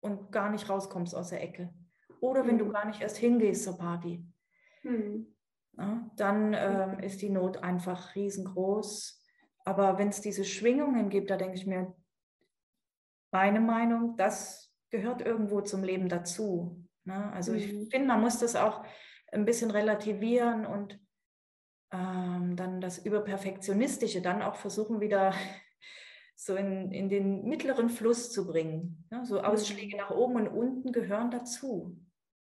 [0.01, 1.73] und gar nicht rauskommst aus der Ecke.
[2.21, 2.49] Oder mhm.
[2.49, 2.73] wenn du mhm.
[2.73, 4.25] gar nicht erst hingehst zur Party.
[4.83, 5.35] Mhm.
[5.79, 9.23] Ja, dann ähm, ist die Not einfach riesengroß.
[9.65, 11.95] Aber wenn es diese Schwingungen gibt, da denke ich mir,
[13.31, 16.85] meine Meinung, das gehört irgendwo zum Leben dazu.
[17.05, 17.33] Ne?
[17.33, 17.59] Also mhm.
[17.59, 18.85] ich finde, man muss das auch
[19.33, 21.01] ein bisschen relativieren und
[21.93, 25.33] ähm, dann das Überperfektionistische dann auch versuchen wieder
[26.37, 29.07] so in, in den mittleren Fluss zu bringen.
[29.11, 29.25] Ne?
[29.25, 30.03] So Ausschläge mhm.
[30.03, 31.99] nach oben und unten gehören dazu.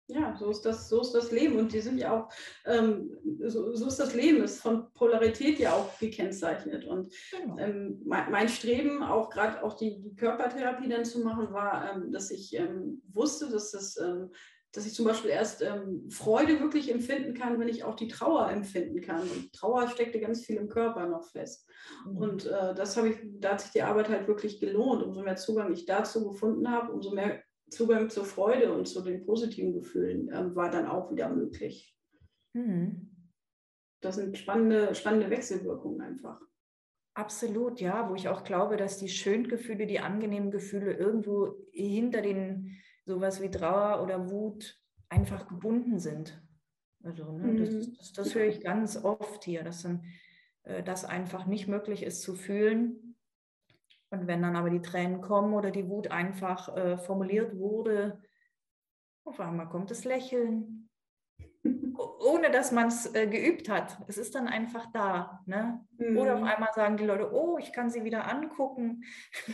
[0.07, 1.57] Ja, so ist das, so ist das Leben.
[1.57, 2.29] Und die sind ja auch,
[2.65, 6.85] ähm, so, so, ist das Leben, ist von Polarität ja auch gekennzeichnet.
[6.85, 7.57] Und genau.
[7.57, 12.11] ähm, mein, mein, Streben, auch gerade auch die, die, Körpertherapie dann zu machen, war, ähm,
[12.11, 14.29] dass ich ähm, wusste, dass das ähm,
[14.75, 18.49] dass ich zum Beispiel erst ähm, Freude wirklich empfinden kann, wenn ich auch die Trauer
[18.49, 19.21] empfinden kann.
[19.21, 21.65] Und Trauer steckte ganz viel im Körper noch fest.
[22.05, 22.17] Mhm.
[22.17, 25.03] Und äh, das habe ich, da hat sich die Arbeit halt wirklich gelohnt.
[25.03, 29.25] Umso mehr Zugang ich dazu gefunden habe, umso mehr Zugang zur Freude und zu den
[29.25, 31.91] positiven Gefühlen ähm, war dann auch wieder möglich.
[32.53, 33.11] Mhm.
[33.99, 36.39] das sind spannende, spannende Wechselwirkungen einfach.
[37.15, 42.21] Absolut, ja, wo ich auch glaube, dass die schönen Gefühle, die angenehmen Gefühle irgendwo hinter
[42.21, 46.41] den sowas wie Trauer oder Wut einfach gebunden sind.
[47.03, 47.95] Also ne, das, mhm.
[47.97, 50.03] das, das, höre ich ganz oft hier, dass dann
[50.63, 53.04] äh, das einfach nicht möglich ist zu fühlen.
[54.09, 58.21] Und wenn dann aber die Tränen kommen oder die Wut einfach äh, formuliert wurde,
[59.23, 60.89] auf einmal kommt das Lächeln,
[62.19, 63.97] ohne dass man es äh, geübt hat.
[64.07, 65.41] Es ist dann einfach da.
[65.45, 65.85] Ne?
[65.97, 66.17] Mhm.
[66.17, 66.47] Oder auf mhm.
[66.47, 69.03] einmal sagen die Leute, oh, ich kann sie wieder angucken.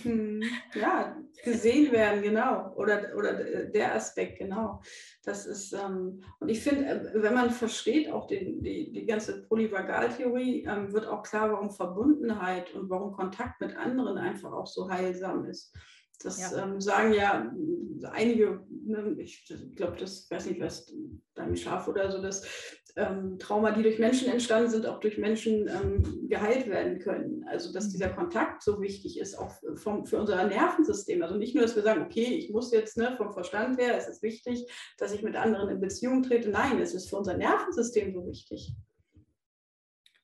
[0.03, 0.43] Mhm.
[0.73, 2.73] Ja, gesehen werden, genau.
[2.75, 3.33] Oder, oder
[3.65, 4.81] der Aspekt, genau.
[5.23, 9.43] Das ist, ähm, und ich finde, äh, wenn man versteht auch den, die, die ganze
[9.43, 14.89] Polyvagaltheorie, ähm, wird auch klar, warum Verbundenheit und warum Kontakt mit anderen einfach auch so
[14.89, 15.73] heilsam ist.
[16.23, 16.63] Das ja.
[16.63, 17.51] Ähm, sagen ja
[18.11, 20.91] einige, ne, ich glaube, das weiß nicht, was
[21.41, 22.45] dein Schaf oder so, dass
[22.95, 27.45] ähm, Trauma, die durch Menschen entstanden sind, auch durch Menschen ähm, geheilt werden können.
[27.47, 27.91] Also dass mhm.
[27.91, 31.21] dieser Kontakt so wichtig ist, auch vom, für unser Nervensystem.
[31.21, 34.07] Also nicht nur, dass wir sagen, okay, ich muss jetzt ne, vom Verstand her, es
[34.07, 36.49] ist wichtig, dass ich mit anderen in Beziehung trete.
[36.49, 38.73] Nein, es ist für unser Nervensystem so wichtig.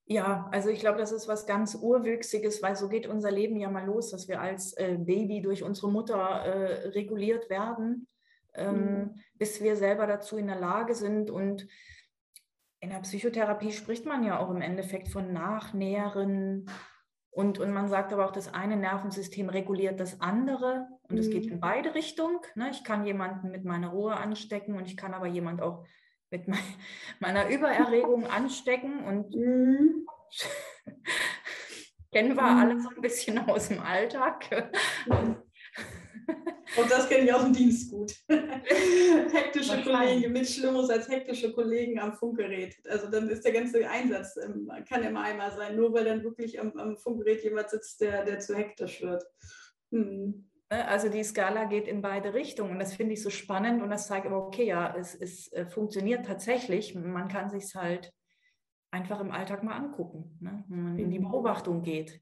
[0.09, 3.69] Ja, also ich glaube, das ist was ganz Urwüchsiges, weil so geht unser Leben ja
[3.69, 8.07] mal los, dass wir als äh, Baby durch unsere Mutter äh, reguliert werden,
[8.57, 9.21] ähm, mhm.
[9.35, 11.29] bis wir selber dazu in der Lage sind.
[11.29, 11.67] Und
[12.79, 16.69] in der Psychotherapie spricht man ja auch im Endeffekt von Nachnähren.
[17.29, 20.87] Und, und man sagt aber auch, das eine Nervensystem reguliert das andere.
[21.03, 21.31] Und es mhm.
[21.31, 22.39] geht in beide Richtungen.
[22.55, 22.69] Ne?
[22.71, 25.85] Ich kann jemanden mit meiner Ruhe anstecken und ich kann aber jemand auch
[26.29, 26.47] mit
[27.19, 30.05] meiner Übererregung anstecken und mhm.
[32.11, 32.59] kennen wir mhm.
[32.59, 34.73] alle so ein bisschen aus dem Alltag.
[36.77, 38.13] Und das kenne ich aus dem Dienst gut.
[38.29, 42.75] hektische Kollegen, nichts Schlimmeres als hektische Kollegen am Funkgerät.
[42.89, 46.59] Also dann ist der ganze Einsatz, ähm, kann immer einmal sein, nur weil dann wirklich
[46.59, 49.23] am, am Funkgerät jemand sitzt, der, der zu hektisch wird.
[49.91, 50.49] Hm.
[50.69, 53.89] Ne, also die Skala geht in beide Richtungen und das finde ich so spannend und
[53.89, 56.93] das zeigt aber, okay, ja, es, es äh, funktioniert tatsächlich.
[56.93, 58.13] Man kann sich es halt
[58.91, 60.65] einfach im Alltag mal angucken, ne?
[60.67, 61.29] wenn man in die mhm.
[61.29, 62.21] Beobachtung geht.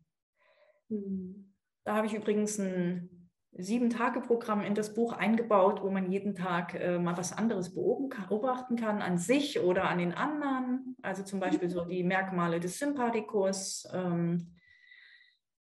[0.90, 1.54] Mhm.
[1.84, 3.15] Da habe ich übrigens ein
[3.58, 9.02] Sieben-Tage-Programm in das Buch eingebaut, wo man jeden Tag äh, mal was anderes beobachten kann
[9.02, 10.98] an sich oder an den anderen.
[11.02, 13.88] Also zum Beispiel so die Merkmale des Sympathikus.
[13.94, 14.56] Ähm,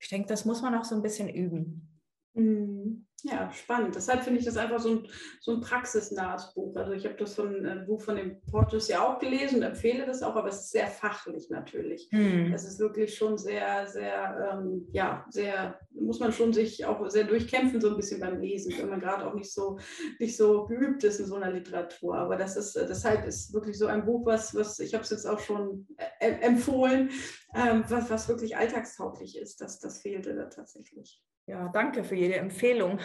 [0.01, 2.01] ich denke, das muss man auch so ein bisschen üben.
[2.35, 3.07] Mhm.
[3.27, 3.95] Ja, spannend.
[3.97, 5.09] Deshalb finde ich das einfach so ein,
[5.41, 6.77] so ein praxisnahes Buch.
[6.77, 10.05] Also ich habe das von äh, Buch von dem Portus ja auch gelesen und empfehle
[10.05, 12.07] das auch, aber es ist sehr fachlich natürlich.
[12.13, 12.53] Mhm.
[12.53, 17.25] Es ist wirklich schon sehr, sehr, ähm, ja, sehr, muss man schon sich auch sehr
[17.25, 19.79] durchkämpfen, so ein bisschen beim Lesen, wenn man gerade auch nicht so,
[20.19, 22.17] nicht so geübt ist in so einer Literatur.
[22.17, 25.11] Aber das ist, äh, deshalb ist wirklich so ein Buch, was, was ich habe es
[25.11, 25.87] jetzt auch schon
[26.21, 27.09] äh, empfohlen,
[27.55, 29.63] ähm, was, was wirklich alltagstauglich ist.
[29.63, 31.23] Das, das fehlte da tatsächlich.
[31.47, 32.99] Ja, danke für jede Empfehlung.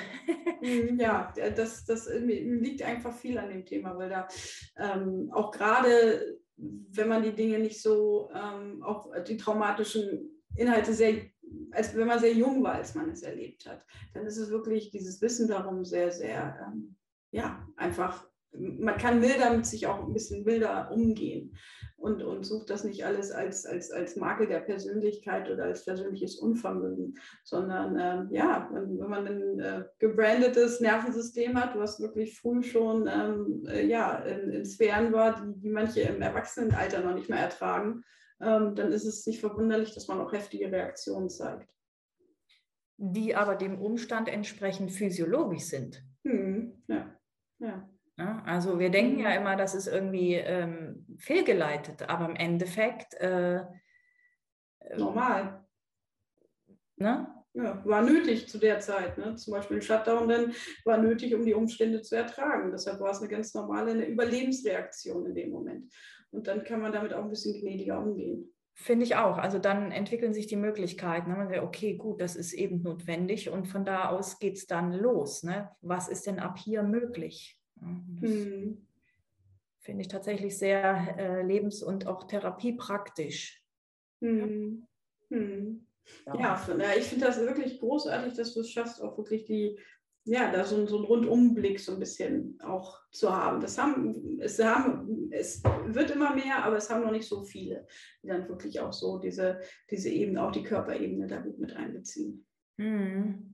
[0.62, 4.28] Mhm, ja, das, das liegt einfach viel an dem Thema, weil da
[4.78, 11.16] ähm, auch gerade, wenn man die Dinge nicht so, ähm, auch die traumatischen Inhalte sehr,
[11.72, 14.90] als wenn man sehr jung war, als man es erlebt hat, dann ist es wirklich
[14.90, 16.96] dieses Wissen darum sehr, sehr, ähm,
[17.32, 21.56] ja, einfach man kann milder mit sich auch ein bisschen wilder umgehen
[21.98, 26.38] und, und sucht das nicht alles als, als, als Makel der Persönlichkeit oder als persönliches
[26.38, 32.64] Unvermögen, sondern äh, ja, wenn, wenn, man ein äh, gebrandetes Nervensystem hat, was wirklich früh
[32.64, 37.30] schon ähm, äh, ja, in, in, Sphären war, die, die manche im Erwachsenenalter noch nicht
[37.30, 38.04] mehr ertragen,
[38.42, 41.70] ähm, dann ist es nicht verwunderlich, dass man auch heftige Reaktionen zeigt.
[42.98, 46.04] Die aber dem Umstand entsprechend physiologisch sind.
[46.24, 47.16] Hm, ja,
[47.60, 47.89] ja.
[48.50, 49.36] Also wir denken ja mhm.
[49.38, 53.62] immer, das ist irgendwie ähm, fehlgeleitet, aber im Endeffekt äh,
[54.98, 55.64] normal.
[56.96, 57.28] Ne?
[57.54, 59.20] Ja, war nötig zu der Zeit.
[59.20, 59.36] Ne?
[59.36, 62.72] Zum Beispiel ein Shutdown dann war nötig, um die Umstände zu ertragen.
[62.72, 65.94] Deshalb war es eine ganz normale eine Überlebensreaktion in dem Moment.
[66.32, 68.52] Und dann kann man damit auch ein bisschen gnädiger umgehen.
[68.74, 69.38] Finde ich auch.
[69.38, 71.30] Also dann entwickeln sich die Möglichkeiten.
[71.30, 71.38] Ne?
[71.38, 74.92] Man sagt, okay, gut, das ist eben notwendig und von da aus geht es dann
[74.92, 75.44] los.
[75.44, 75.70] Ne?
[75.82, 77.59] Was ist denn ab hier möglich?
[77.82, 78.86] Hm.
[79.80, 83.64] Finde ich tatsächlich sehr äh, lebens- und auch therapiepraktisch.
[84.22, 84.86] Hm.
[85.30, 85.86] Hm.
[86.26, 86.66] Ja.
[86.68, 89.80] ja, ich finde das wirklich großartig, dass du es schaffst, auch wirklich die,
[90.26, 93.62] ja, da so, so einen Rundumblick so ein bisschen auch zu haben.
[93.62, 97.88] Das haben, es haben, es wird immer mehr, aber es haben noch nicht so viele,
[98.24, 102.46] die dann wirklich auch so diese, diese Ebene, auch die Körperebene da gut mit einbeziehen.
[102.78, 103.54] Mhm.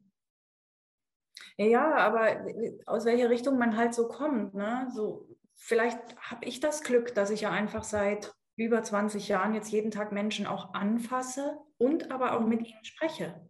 [1.57, 2.45] Ja, aber
[2.85, 4.87] aus welcher Richtung man halt so kommt, ne?
[4.93, 9.71] So, vielleicht habe ich das Glück, dass ich ja einfach seit über 20 Jahren jetzt
[9.71, 13.41] jeden Tag Menschen auch anfasse und aber auch mit ihnen spreche.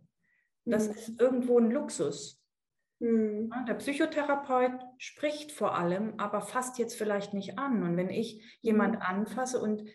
[0.66, 0.94] Das mhm.
[0.94, 2.42] ist irgendwo ein Luxus.
[3.00, 3.52] Mhm.
[3.68, 7.84] Der Psychotherapeut spricht vor allem, aber fasst jetzt vielleicht nicht an.
[7.84, 9.02] Und wenn ich jemand mhm.
[9.02, 9.88] anfasse und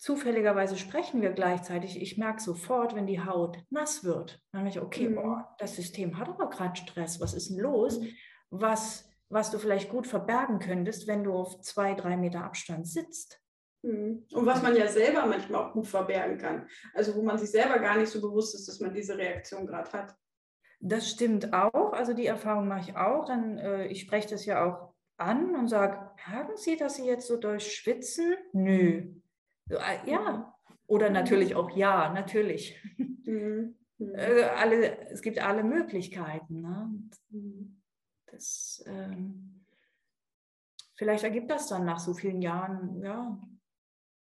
[0.00, 4.84] zufälligerweise sprechen wir gleichzeitig, ich merke sofort, wenn die Haut nass wird, dann merke ich,
[4.84, 5.18] okay, mhm.
[5.18, 8.00] oh, das System hat aber gerade Stress, was ist denn los?
[8.00, 8.08] Mhm.
[8.48, 13.40] Was, was du vielleicht gut verbergen könntest, wenn du auf zwei, drei Meter Abstand sitzt.
[13.82, 14.26] Mhm.
[14.32, 16.66] Und was man ja selber manchmal auch gut verbergen kann.
[16.94, 19.92] Also wo man sich selber gar nicht so bewusst ist, dass man diese Reaktion gerade
[19.92, 20.14] hat.
[20.80, 21.92] Das stimmt auch.
[21.92, 23.26] Also die Erfahrung mache ich auch.
[23.26, 27.26] Dann, äh, ich spreche das ja auch an und sage, merken Sie, dass Sie jetzt
[27.26, 28.34] so durchschwitzen?
[28.54, 29.19] Nö.
[29.70, 30.54] Äh, ja.
[30.86, 32.80] Oder natürlich auch ja, natürlich.
[33.26, 33.76] Mhm.
[34.14, 36.62] Äh, alle, es gibt alle Möglichkeiten.
[36.62, 36.90] Ne?
[37.28, 37.80] Mhm.
[38.26, 39.64] Das, ähm,
[40.96, 43.40] vielleicht ergibt das dann nach so vielen Jahren, ja,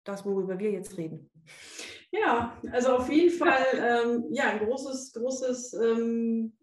[0.03, 1.31] das, worüber wir jetzt reden.
[2.11, 6.58] Ja, also auf jeden Fall ähm, ja, ein großes, großes, ähm,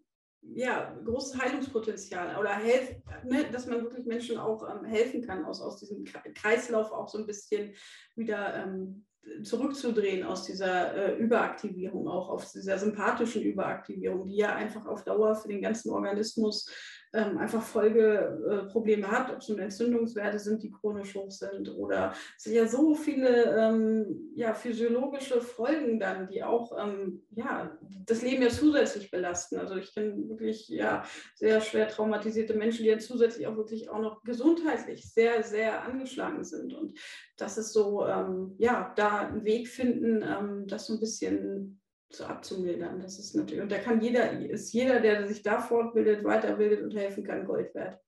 [0.54, 5.60] ja, großes Heilungspotenzial oder helf, ne, dass man wirklich Menschen auch ähm, helfen kann, aus,
[5.60, 7.74] aus diesem Kreislauf auch so ein bisschen
[8.14, 9.04] wieder ähm,
[9.42, 15.34] zurückzudrehen aus dieser äh, Überaktivierung, auch auf dieser sympathischen Überaktivierung, die ja einfach auf Dauer
[15.34, 16.70] für den ganzen Organismus
[17.16, 22.44] ähm, einfach Folgeprobleme hat, ob es nun Entzündungswerte sind, die chronisch hoch sind oder es
[22.44, 28.42] sind ja so viele ähm, ja, physiologische Folgen dann, die auch ähm, ja, das Leben
[28.42, 29.56] ja zusätzlich belasten.
[29.56, 34.00] Also ich kenne wirklich ja, sehr schwer traumatisierte Menschen, die ja zusätzlich auch wirklich auch
[34.00, 36.74] noch gesundheitlich sehr, sehr angeschlagen sind.
[36.74, 36.98] Und
[37.36, 42.26] das ist so, ähm, ja, da einen Weg finden, ähm, das so ein bisschen zu
[42.26, 43.00] abzumildern.
[43.00, 46.94] Das ist natürlich, und da kann jeder, ist jeder, der sich da fortbildet, weiterbildet und
[46.94, 48.00] helfen kann, Gold wert.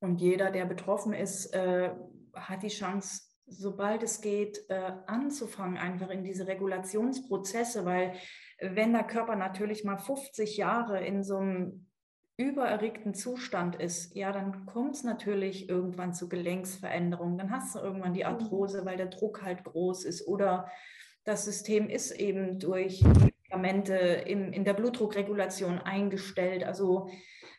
[0.00, 1.90] Und jeder, der betroffen ist, äh,
[2.34, 8.14] hat die Chance, sobald es geht, äh, anzufangen, einfach in diese Regulationsprozesse, weil
[8.60, 11.86] wenn der Körper natürlich mal 50 Jahre in so einem
[12.36, 17.38] übererregten Zustand ist, ja, dann kommt es natürlich irgendwann zu Gelenksveränderungen.
[17.38, 18.30] Dann hast du irgendwann die mhm.
[18.30, 20.68] Arthrose, weil der Druck halt groß ist oder
[21.24, 26.64] das System ist eben durch Medikamente in, in der Blutdruckregulation eingestellt.
[26.64, 27.08] Also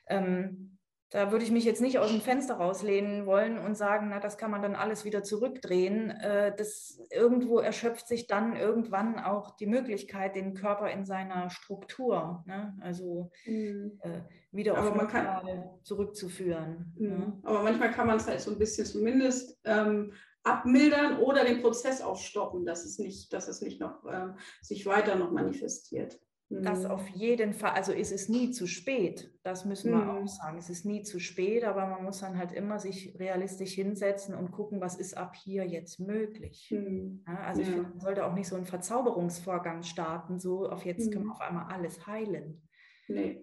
[0.08, 0.76] ähm,
[1.12, 4.38] da würde ich mich jetzt nicht aus dem Fenster rauslehnen wollen und sagen, na, das
[4.38, 6.10] kann man dann alles wieder zurückdrehen.
[6.10, 12.44] Äh, das irgendwo erschöpft sich dann irgendwann auch die Möglichkeit, den Körper in seiner Struktur,
[12.48, 12.78] ne?
[12.82, 14.00] also mhm.
[14.02, 16.94] äh, wieder auf man kann, zurückzuführen.
[16.98, 17.08] Mhm.
[17.08, 17.40] Ne?
[17.44, 20.12] Aber manchmal kann man es halt so ein bisschen zumindest ähm,
[20.46, 24.30] abmildern oder den Prozess auch stoppen, dass es nicht, dass es nicht noch äh,
[24.62, 26.20] sich weiter noch manifestiert.
[26.50, 26.92] Das mhm.
[26.92, 30.10] auf jeden Fall, also ist es nie zu spät, das müssen wir mhm.
[30.12, 30.60] auch sagen.
[30.60, 34.52] Es ist nie zu spät, aber man muss dann halt immer sich realistisch hinsetzen und
[34.52, 36.70] gucken, was ist ab hier jetzt möglich.
[36.70, 37.24] Mhm.
[37.28, 37.68] Ja, also ja.
[37.68, 41.30] ich finde, man sollte auch nicht so einen Verzauberungsvorgang starten, so auf jetzt können wir
[41.30, 41.32] mhm.
[41.32, 42.62] auf einmal alles heilen.
[43.08, 43.42] Nee.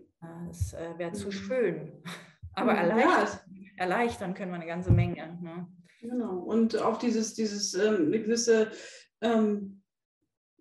[0.48, 2.00] Das äh, wäre zu schön.
[2.54, 3.40] Aber erleichtern,
[3.76, 5.38] erleichtern können wir eine ganze Menge.
[5.42, 5.66] Ne?
[6.02, 6.38] Genau.
[6.38, 8.72] Und auch dieses, dieses ähm, eine gewisse
[9.20, 9.82] ähm,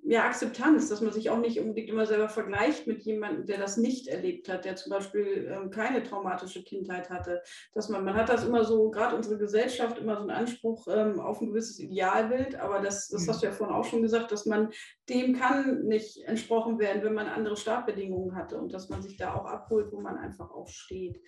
[0.03, 3.77] ja, Akzeptanz, dass man sich auch nicht unbedingt immer selber vergleicht mit jemandem, der das
[3.77, 7.41] nicht erlebt hat, der zum Beispiel ähm, keine traumatische Kindheit hatte.
[7.73, 11.19] Dass man, man hat das immer so, gerade unsere Gesellschaft, immer so einen Anspruch ähm,
[11.19, 14.45] auf ein gewisses Idealbild, aber das, das hast du ja vorhin auch schon gesagt, dass
[14.45, 14.69] man
[15.09, 19.33] dem kann nicht entsprochen werden, wenn man andere Startbedingungen hatte und dass man sich da
[19.35, 21.19] auch abholt, wo man einfach auch steht.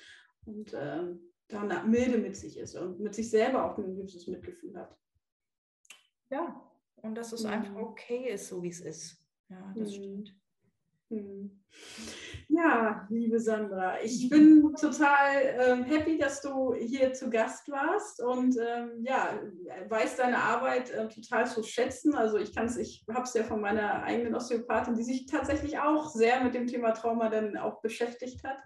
[0.46, 4.76] Und ähm, da milde mit sich ist und mit sich selber auch ein gewisses Mitgefühl
[4.78, 4.98] hat.
[6.30, 6.62] Ja,
[6.98, 7.50] und dass es mhm.
[7.50, 9.18] einfach okay ist, so wie es ist.
[9.50, 9.94] Ja, das mhm.
[9.94, 10.36] stimmt.
[11.10, 11.64] Mhm.
[12.50, 18.56] Ja, liebe Sandra, ich bin total ähm, happy, dass du hier zu Gast warst und
[18.60, 19.40] ähm, ja,
[19.90, 22.16] weiß deine Arbeit äh, total zu schätzen.
[22.16, 25.80] Also ich kann es, ich habe es ja von meiner eigenen Osteopathin, die sich tatsächlich
[25.80, 28.58] auch sehr mit dem Thema Trauma dann auch beschäftigt hat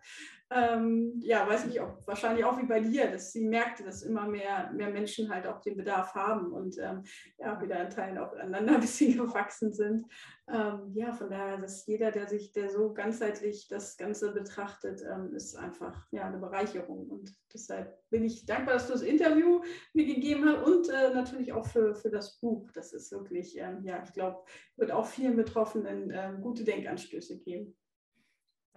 [0.50, 4.26] ähm, ja, weiß nicht, ob wahrscheinlich auch wie bei dir, dass sie merkte, dass immer
[4.28, 7.04] mehr, mehr Menschen halt auch den Bedarf haben und ähm,
[7.38, 10.06] ja, wieder in Teilen auch aneinander ein bisschen gewachsen sind.
[10.50, 15.34] Ähm, ja, von daher, dass jeder, der sich, der so ganzheitlich das Ganze betrachtet, ähm,
[15.34, 17.10] ist einfach ja, eine Bereicherung.
[17.10, 19.62] Und deshalb bin ich dankbar, dass du das Interview
[19.94, 22.72] mir gegeben hast und äh, natürlich auch für, für das Buch.
[22.72, 24.46] Das ist wirklich, ähm, ja, ich glaube,
[24.78, 27.76] wird auch vielen Betroffenen äh, gute Denkanstöße geben.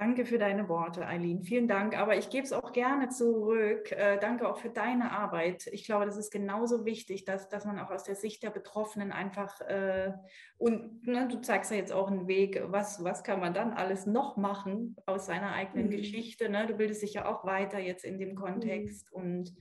[0.01, 1.43] Danke für deine Worte, Eileen.
[1.43, 1.95] Vielen Dank.
[1.95, 3.93] Aber ich gebe es auch gerne zurück.
[3.93, 5.67] Äh, danke auch für deine Arbeit.
[5.73, 9.13] Ich glaube, das ist genauso wichtig, dass, dass man auch aus der Sicht der Betroffenen
[9.13, 10.15] einfach äh,
[10.57, 14.07] und ne, du zeigst ja jetzt auch einen Weg, was, was kann man dann alles
[14.07, 15.91] noch machen aus seiner eigenen mhm.
[15.91, 16.49] Geschichte.
[16.49, 16.67] Ne?
[16.67, 19.23] Du bildest dich ja auch weiter jetzt in dem Kontext mhm.
[19.23, 19.55] und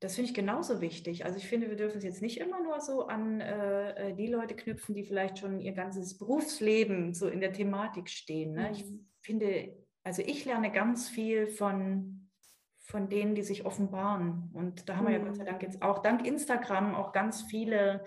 [0.00, 1.24] das finde ich genauso wichtig.
[1.24, 4.26] Also ich finde, wir dürfen es jetzt nicht immer nur so an äh, äh, die
[4.26, 8.52] Leute knüpfen, die vielleicht schon ihr ganzes Berufsleben so in der Thematik stehen.
[8.52, 8.68] Ne?
[8.68, 8.74] Mhm.
[8.74, 8.84] Ich
[9.22, 12.28] finde, also ich lerne ganz viel von,
[12.78, 14.50] von denen, die sich offenbaren.
[14.52, 15.08] Und da haben mhm.
[15.08, 18.04] wir ja Gott sei Dank jetzt auch dank Instagram auch ganz viele,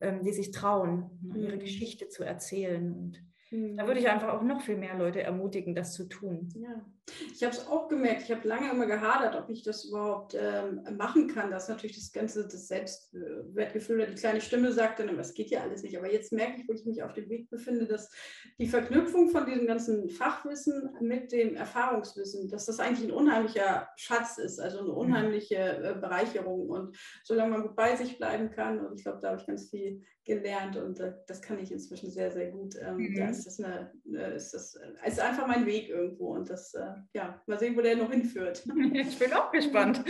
[0.00, 1.60] ähm, die sich trauen, ne, ihre mhm.
[1.60, 2.92] Geschichte zu erzählen.
[2.92, 4.12] Und da würde ich mhm.
[4.12, 6.48] einfach auch noch viel mehr Leute ermutigen, das zu tun.
[6.54, 6.86] Ja.
[7.34, 8.22] Ich habe es auch gemerkt.
[8.22, 11.50] Ich habe lange immer gehadert, ob ich das überhaupt ähm, machen kann.
[11.50, 15.50] Das ist natürlich das ganze das Selbstwertgefühl oder die kleine Stimme sagt dann, das geht
[15.50, 15.96] ja alles nicht.
[15.96, 18.10] Aber jetzt merke ich, wo ich mich auf dem Weg befinde, dass
[18.58, 24.38] die Verknüpfung von diesem ganzen Fachwissen mit dem Erfahrungswissen, dass das eigentlich ein unheimlicher Schatz
[24.38, 24.96] ist, also eine mhm.
[24.96, 26.68] unheimliche äh, Bereicherung.
[26.68, 29.70] Und solange man gut bei sich bleiben kann, und ich glaube, da habe ich ganz
[29.70, 32.74] viel gelernt und äh, das kann ich inzwischen sehr, sehr gut.
[32.80, 33.16] Ähm, mhm.
[33.16, 36.74] Da ist das, eine, äh, ist das äh, ist einfach mein Weg irgendwo und das,
[36.74, 38.64] äh, ja, mal sehen, wo der noch hinführt.
[38.92, 40.04] Ich bin auch gespannt.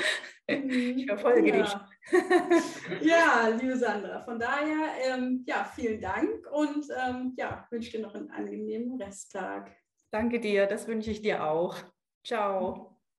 [0.49, 0.99] Mhm.
[0.99, 1.62] Ich verfolge ja.
[1.62, 3.09] dich.
[3.09, 8.14] ja, liebe Sandra, von daher, ähm, ja, vielen Dank und ähm, ja, wünsche dir noch
[8.14, 9.70] einen angenehmen Resttag.
[10.11, 11.76] Danke dir, das wünsche ich dir auch.
[12.24, 12.89] Ciao.